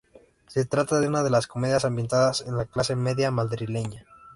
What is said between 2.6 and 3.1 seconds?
clase